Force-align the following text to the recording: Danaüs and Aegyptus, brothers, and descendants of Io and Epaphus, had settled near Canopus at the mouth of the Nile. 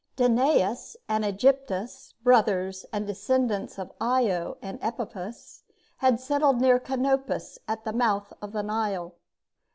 Danaüs 0.17 0.95
and 1.07 1.23
Aegyptus, 1.23 2.15
brothers, 2.23 2.87
and 2.91 3.05
descendants 3.05 3.77
of 3.77 3.91
Io 4.01 4.57
and 4.59 4.79
Epaphus, 4.81 5.61
had 5.97 6.19
settled 6.19 6.59
near 6.59 6.79
Canopus 6.79 7.59
at 7.67 7.83
the 7.83 7.93
mouth 7.93 8.33
of 8.41 8.51
the 8.51 8.63
Nile. 8.63 9.13